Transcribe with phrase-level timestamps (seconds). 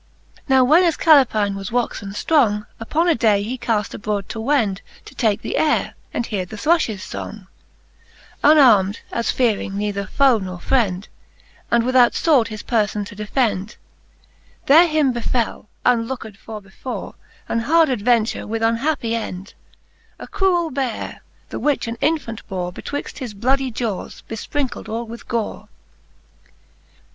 [0.35, 0.43] XVII.
[0.49, 4.81] Now when as Calepine was woxen ftrong, Upon a day he caft abrode to wend,
[5.05, 7.45] To take the ayre, and heare the thruflies fong,
[8.43, 11.07] Unarm'd, as fearing neither foe nor frend,
[11.69, 13.75] And without fword his perfbn to defend.
[14.65, 17.13] There him befall, unlooked for before,
[17.47, 19.53] An hard adventure with unhappie end,
[20.17, 25.27] A cruell Beare, the which an infant bore Betwixt his blood iejawes, belprinckled all with
[25.27, 25.45] gore.
[25.51, 25.57] XVIII.
[25.61, 25.69] The Cant.
[25.69, 25.69] IV.
[25.69, 26.99] the Faerie Queene.